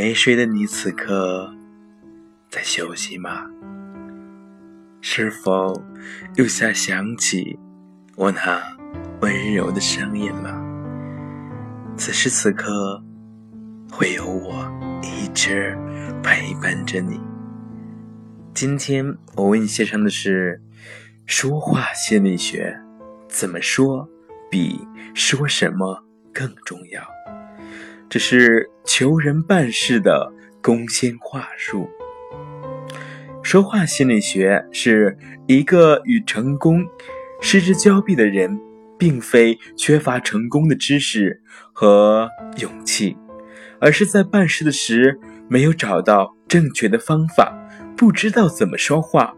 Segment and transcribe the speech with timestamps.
[0.00, 1.52] 没睡的你，此刻
[2.48, 3.44] 在休息吗？
[5.00, 5.74] 是否
[6.36, 7.58] 又在想起
[8.14, 8.62] 我那
[9.20, 10.56] 温柔的声音了？
[11.96, 13.02] 此时此刻，
[13.90, 14.70] 会有我
[15.02, 15.76] 一直
[16.22, 17.20] 陪伴着你。
[18.54, 20.62] 今天我为你献上的是
[21.26, 22.80] 说话心理学，
[23.26, 24.08] 怎么说
[24.48, 24.80] 比
[25.12, 27.02] 说什么更重要？
[28.08, 31.88] 只是求人办事的攻心话术。
[33.42, 36.84] 说话心理学是一个与成功
[37.40, 38.58] 失之交臂的人，
[38.98, 41.40] 并非缺乏成功的知识
[41.72, 43.16] 和勇气，
[43.80, 47.56] 而是在办事的时没有找到正确的方法，
[47.96, 49.34] 不知道怎么说话。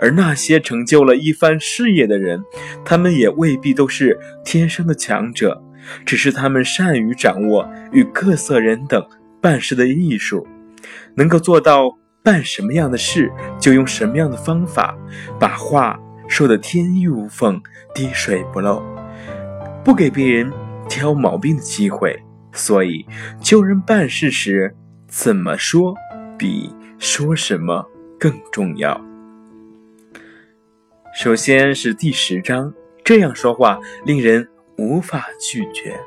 [0.00, 2.40] 而那些成就了一番事业的人，
[2.84, 5.60] 他们也未必都是天生的强者。
[6.04, 9.04] 只是他们善于掌握与各色人等
[9.40, 10.46] 办事的艺术，
[11.14, 14.96] 能够做到办什么样的事就用什么样的方法，
[15.38, 15.98] 把话
[16.28, 17.60] 说得天衣无缝、
[17.94, 18.82] 滴水不漏，
[19.84, 20.52] 不给别人
[20.88, 22.20] 挑毛病的机会。
[22.52, 23.06] 所以，
[23.40, 24.74] 救人办事时，
[25.06, 25.94] 怎么说
[26.36, 27.86] 比说什么
[28.18, 29.00] 更重要。
[31.14, 32.72] 首先是第十章，
[33.04, 34.48] 这样说话令人。
[34.78, 35.98] 无法拒绝，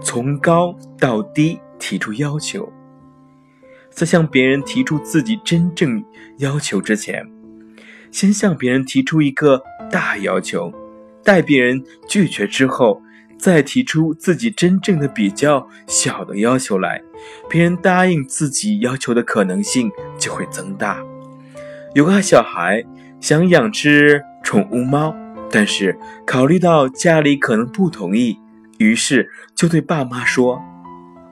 [0.00, 2.72] 从高到低提出要求，
[3.90, 6.02] 在向别人提出自己真正
[6.38, 7.28] 要求之前，
[8.12, 10.72] 先向别人提出一个大要求，
[11.24, 13.02] 待别人拒绝之后，
[13.36, 17.02] 再提出自己真正的比较小的要求来，
[17.50, 21.02] 别人答应自己要求的可能性就会增大。
[21.94, 22.84] 有个小孩
[23.20, 25.12] 想养只宠物猫。
[25.50, 28.38] 但是考虑到家里可能不同意，
[28.76, 30.62] 于是就对爸妈说：“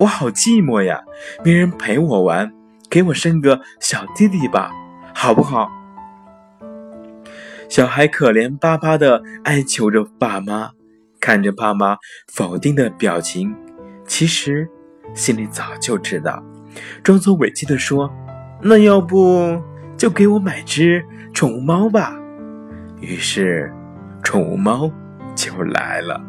[0.00, 1.00] 我好寂寞呀，
[1.44, 2.52] 没人陪我玩，
[2.88, 4.72] 给我生个小弟弟吧，
[5.14, 5.70] 好不好？”
[7.70, 10.72] 小孩可怜巴巴的哀求着爸妈，
[11.20, 11.96] 看着爸妈
[12.32, 13.54] 否定的表情，
[14.06, 14.68] 其实
[15.14, 16.42] 心里早就知道，
[17.04, 18.12] 装作委屈的说
[18.60, 19.62] ：“那要不
[19.96, 22.12] 就给我买只宠物猫吧。”
[23.00, 23.72] 于是。
[24.22, 24.90] 宠物猫
[25.34, 26.20] 就来了。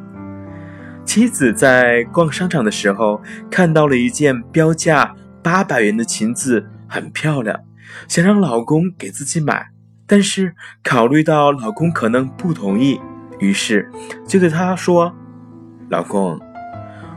[1.04, 7.60] 妻子在逛商场的时候，看到了一件标价八百元的裙子，很漂亮，
[8.08, 9.70] 想让老公给自己买。
[10.08, 13.00] 但是考虑到老公可能不同意，
[13.40, 13.90] 于是
[14.28, 15.14] 就对他说
[15.90, 16.40] ：“老公，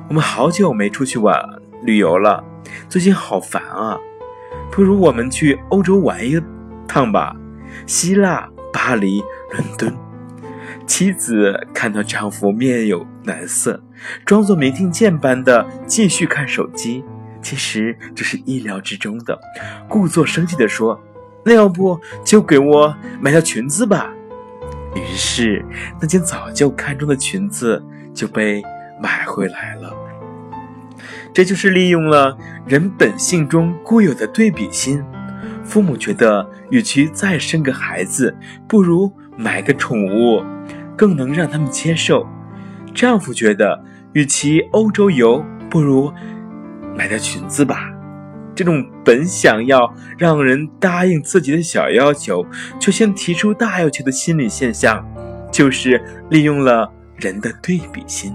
[0.08, 1.38] 我们好久没出去玩
[1.82, 2.42] 旅游了，
[2.88, 3.98] 最近好烦啊，
[4.70, 6.40] 不如我们去欧洲玩一
[6.88, 7.36] 趟吧，
[7.86, 9.94] 希腊、巴黎、伦敦。”
[10.86, 13.82] 妻子看到丈夫面有难色，
[14.24, 17.04] 装作没听见般的继续看手机。
[17.40, 19.38] 其实这是意料之中的，
[19.88, 20.98] 故作生气地说
[21.44, 24.10] ：“那要不就给我买条裙子吧。”
[24.96, 25.64] 于是
[26.00, 27.82] 那件早就看中的裙子
[28.14, 28.62] 就被
[29.02, 29.92] 买回来了。
[31.32, 35.04] 这就是利用了人本性中固有的对比心。
[35.64, 38.36] 父母觉得，与其再生个孩子，
[38.68, 40.42] 不如买个宠物。
[40.96, 42.26] 更能让他们接受。
[42.94, 43.82] 丈夫觉得，
[44.12, 46.12] 与其欧洲游，不如
[46.96, 47.90] 买条裙子吧。
[48.54, 52.46] 这种本想要让人答应自己的小要求，
[52.78, 55.04] 却先提出大要求的心理现象，
[55.50, 56.00] 就是
[56.30, 58.32] 利用了人的对比心。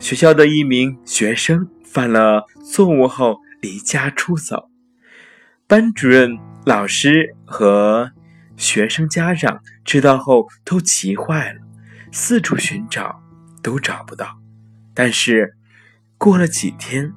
[0.00, 4.68] 学校的一名学生犯了错误后离家出走，
[5.68, 8.10] 班主任、老师和。
[8.56, 11.60] 学生家长知道后都急坏了，
[12.12, 13.22] 四处寻找
[13.62, 14.38] 都找不到。
[14.94, 15.56] 但是
[16.16, 17.12] 过了几天，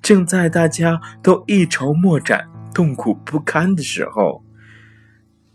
[0.00, 4.44] 正在大家都一筹莫展、痛苦不堪的时候，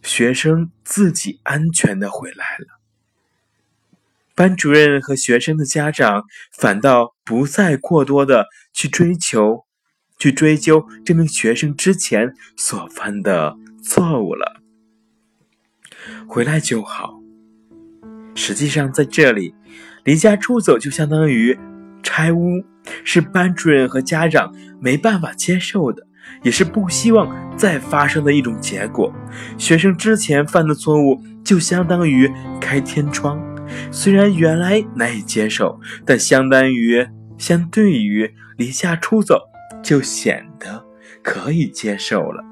[0.03, 2.79] 学生自己安全的回来了。
[4.35, 9.65] 班主任和学生的家长反倒不再过多的去追求、
[10.19, 14.61] 去追究这名学生之前所犯的错误了。
[16.27, 17.19] 回来就好。
[18.35, 19.53] 实际上，在这里，
[20.03, 21.57] 离家出走就相当于
[22.03, 22.63] 拆屋，
[23.03, 26.05] 是班主任和家长没办法接受的，
[26.43, 29.13] 也是不希望再发生的一种结果。
[29.57, 32.29] 学生之前犯的错误就相当于
[32.59, 33.41] 开天窗，
[33.89, 37.07] 虽然原来难以接受，但相当于
[37.37, 39.39] 相对于离家出走
[39.81, 40.85] 就显得
[41.23, 42.43] 可以接受了。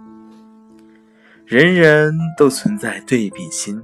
[1.46, 3.82] 人人都存在对比心。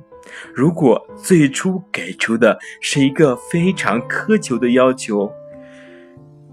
[0.53, 5.31] 如果最初给出的是一个非常苛求的要求，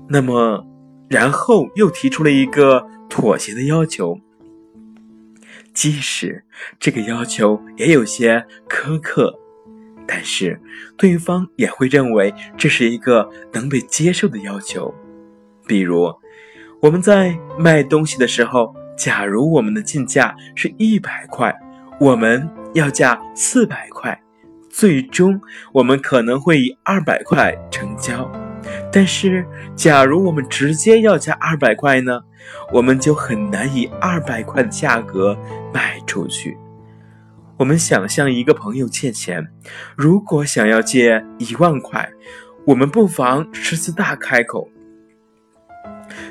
[0.09, 0.67] 那么
[1.09, 4.19] 然后又提出了一个妥协的要求，
[5.75, 6.43] 即使
[6.81, 9.39] 这个要求也有些苛刻，
[10.07, 10.59] 但是
[10.97, 14.93] 对方也会认为这是一个能被接受的要求。
[15.67, 16.11] 比如，
[16.81, 21.55] 我们在卖东西的时候，假如我们的进价是一百块，
[22.01, 24.19] 我们要价四百块，
[24.71, 25.41] 最终
[25.73, 28.31] 我们可能会以二百块成交。
[28.93, 29.47] 但是，
[29.77, 32.21] 假如我们直接要价二百块呢，
[32.73, 35.39] 我们就很难以二百块的价格
[35.73, 36.57] 卖出去。
[37.59, 39.47] 我们想向一个朋友借钱，
[39.97, 42.11] 如果想要借一万块，
[42.67, 44.69] 我们不妨狮子大开口。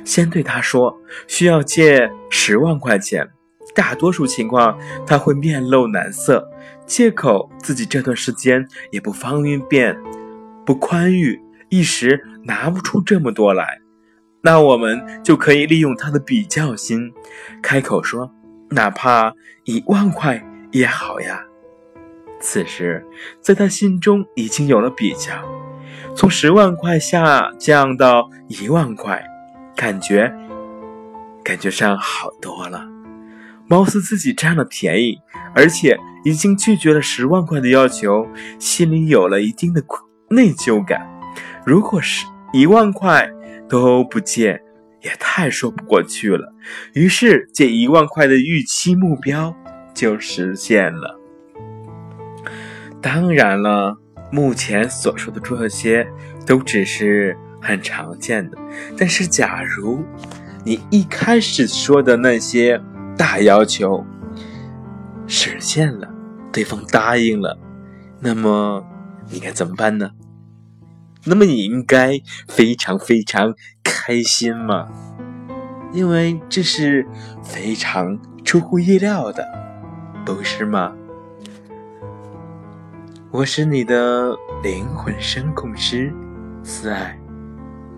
[0.04, 3.30] 先对他说需要借十万块钱，
[3.74, 6.48] 大多数情况他会面露难色，
[6.86, 9.98] 借口自己这段时间也不方便，
[10.66, 13.80] 不宽裕，一时拿不出这么多来。
[14.42, 17.12] 那我们就可以利用他的比较心，
[17.64, 18.32] 开口说，
[18.70, 19.34] 哪怕
[19.64, 21.44] 一万块也好呀。
[22.40, 23.04] 此时，
[23.42, 25.34] 在他心中已经有了比较，
[26.16, 29.26] 从十万块下降到一万块。
[29.76, 30.34] 感觉，
[31.44, 32.88] 感觉上好多了，
[33.68, 35.18] 貌似自己占了便宜，
[35.54, 38.26] 而且已经拒绝了十万块的要求，
[38.58, 39.84] 心里有了一定的
[40.30, 41.06] 内疚感。
[41.66, 43.30] 如果是一万块
[43.68, 44.62] 都不借，
[45.02, 46.54] 也太说不过去了。
[46.94, 49.54] 于是借一万块的预期目标
[49.94, 51.20] 就实现了。
[53.02, 53.98] 当然了，
[54.32, 56.08] 目前所说的这些
[56.46, 57.38] 都只是。
[57.66, 58.58] 很常见的，
[58.96, 60.04] 但是假如
[60.64, 62.80] 你一开始说的那些
[63.18, 64.06] 大要求
[65.26, 66.08] 实现了，
[66.54, 67.58] 对方答应了，
[68.20, 68.86] 那么
[69.32, 70.12] 你该怎么办呢？
[71.24, 74.88] 那么你应该非常非常开心嘛，
[75.92, 77.08] 因为这是
[77.44, 79.44] 非常出乎意料的，
[80.24, 80.94] 不是吗？
[83.32, 86.14] 我是你的灵魂声控师，
[86.64, 87.20] 慈爱。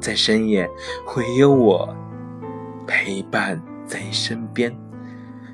[0.08, 0.70] 在深夜
[1.06, 1.94] 会有我
[2.88, 4.74] 陪伴在身边，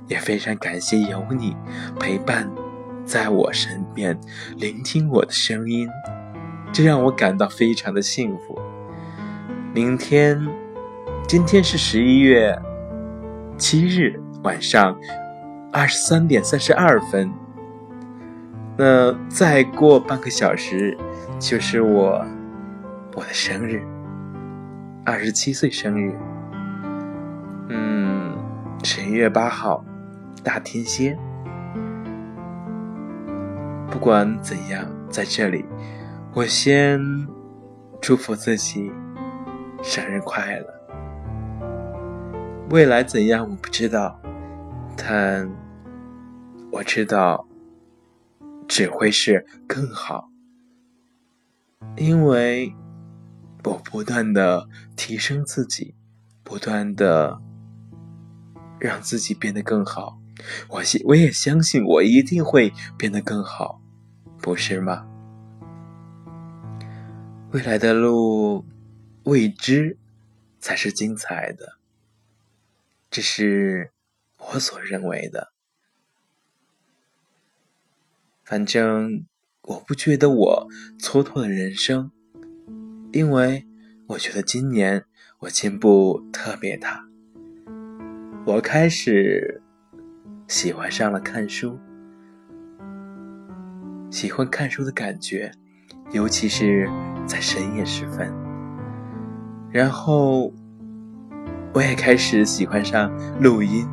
[0.07, 1.57] 也非常感谢有你
[1.99, 2.47] 陪伴
[3.03, 4.15] 在我身边，
[4.57, 5.89] 聆听我的声音，
[6.71, 8.61] 这让我感到非常的幸福。
[9.73, 10.39] 明天，
[11.27, 12.55] 今天是十一月
[13.57, 14.95] 七日晚上
[15.71, 17.33] 二十三点三十二分，
[18.77, 20.95] 那再过半个小时
[21.39, 22.23] 就是我
[23.15, 23.83] 我的生日。
[25.05, 26.17] 二十七岁生日，
[27.67, 28.37] 嗯，
[28.85, 29.83] 十一月八号，
[30.41, 31.17] 大天蝎。
[33.91, 35.65] 不管怎样，在这里，
[36.33, 37.01] 我先
[37.99, 38.89] 祝福自己
[39.83, 40.67] 生日快乐。
[42.69, 44.17] 未来怎样，我不知道，
[44.95, 45.51] 但
[46.71, 47.45] 我知道
[48.69, 50.29] 只会是更好，
[51.97, 52.73] 因为。
[53.63, 55.95] 我不断的提升自己，
[56.43, 57.41] 不断的
[58.79, 60.19] 让自己变得更好。
[60.67, 63.81] 我信，我也相信，我一定会变得更好，
[64.41, 65.07] 不是吗？
[67.51, 68.65] 未来的路
[69.23, 69.97] 未知
[70.59, 71.77] 才是精彩的，
[73.09, 73.91] 这是
[74.37, 75.53] 我所认为的。
[78.43, 79.25] 反正
[79.61, 80.67] 我不觉得我
[80.99, 82.11] 蹉跎了人生。
[83.13, 83.63] 因为
[84.07, 85.05] 我觉得今年
[85.37, 87.05] 我进步特别大，
[88.43, 89.61] 我开始
[90.47, 91.77] 喜欢上了看书，
[94.09, 95.51] 喜欢看书的感觉，
[96.11, 96.89] 尤其是
[97.27, 98.33] 在深夜时分。
[99.69, 100.51] 然后
[101.71, 103.87] 我也开始喜欢上录音，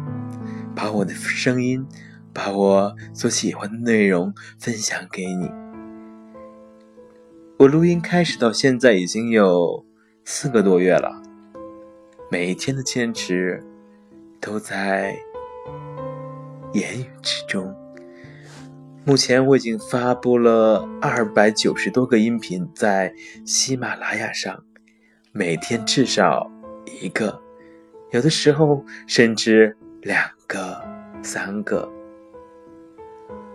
[0.74, 1.86] 把我的声音，
[2.32, 5.59] 把我所喜欢的内容分享给你。
[7.60, 9.84] 我录音开始到现在已经有
[10.24, 11.20] 四个多月了，
[12.30, 13.62] 每一天的坚持
[14.40, 15.14] 都在
[16.72, 17.76] 言语之中。
[19.04, 23.12] 目前我已经发布了二百九十多个音频在
[23.44, 24.64] 喜马拉雅上，
[25.30, 26.50] 每天至少
[27.02, 27.42] 一个，
[28.12, 30.82] 有的时候甚至两个、
[31.20, 31.86] 三个。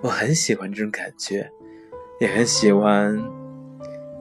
[0.04, 1.50] 我很喜欢这种感觉，
[2.20, 3.35] 也很喜欢。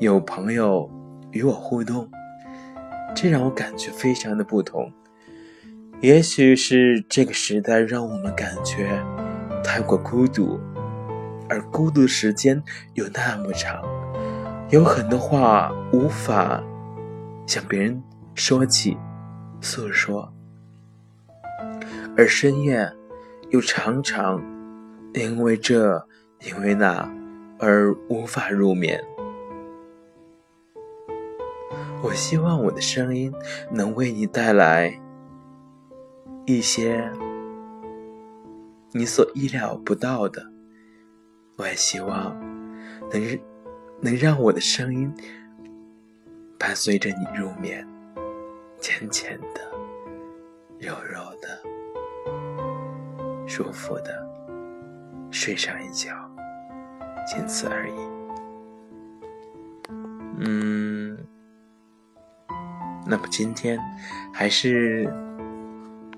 [0.01, 0.91] 有朋友
[1.31, 2.11] 与我互动，
[3.15, 4.93] 这让我感觉非常的不同。
[6.01, 9.01] 也许是这个时代让我们感觉
[9.63, 10.61] 太过孤独，
[11.49, 12.61] 而孤独时间
[12.95, 13.83] 又那么长，
[14.69, 16.63] 有很多话无法
[17.47, 18.03] 向别人
[18.35, 18.99] 说起，
[19.61, 20.35] 诉说，
[22.17, 22.91] 而深夜
[23.51, 24.43] 又常常
[25.15, 26.05] 因为这
[26.45, 27.09] 因为那
[27.61, 29.01] 而无法入眠。
[32.05, 33.33] 我希望我的声音
[33.71, 35.01] 能为你带来
[36.45, 37.11] 一些
[38.93, 40.45] 你所意料不到的。
[41.57, 42.39] 我也希望
[43.11, 43.39] 能
[44.03, 45.11] 能让我的声音
[46.59, 47.89] 伴随着你入眠，
[48.79, 49.61] 浅浅的、
[50.79, 51.63] 柔柔的、
[53.47, 54.29] 舒服的
[55.31, 56.15] 睡上一觉，
[57.27, 57.95] 仅此而已。
[60.41, 61.24] 嗯。
[63.07, 63.79] 那么今天，
[64.33, 65.13] 还是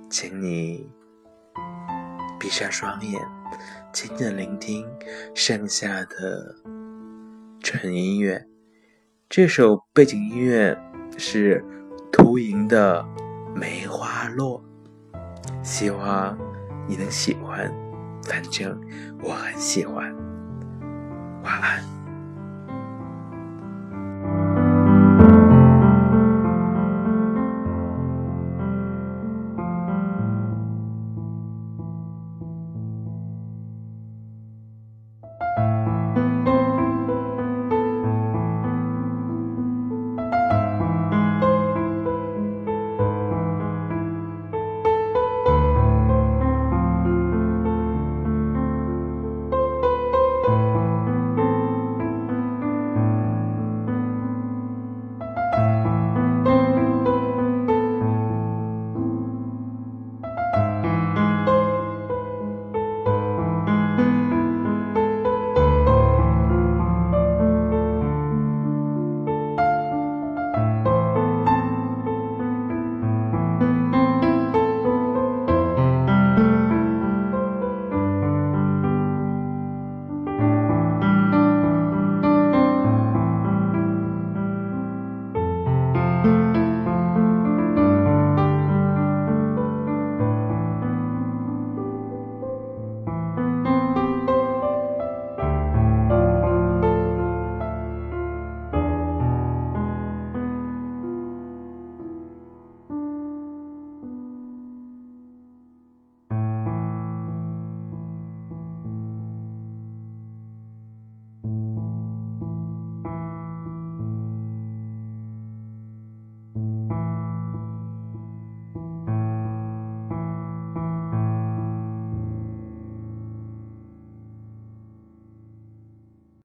[0.08, 0.88] 请你
[2.38, 3.20] 闭上双眼，
[3.92, 4.86] 静静聆听
[5.34, 6.54] 剩下的
[7.60, 8.46] 纯音乐。
[9.28, 10.78] 这首背景音乐
[11.18, 11.64] 是
[12.12, 13.02] 图莹的
[13.54, 14.62] 《梅花落》，
[15.64, 16.38] 希望
[16.86, 17.68] 你能喜欢，
[18.22, 18.80] 反正
[19.22, 20.14] 我很喜欢。
[21.42, 21.95] 晚安。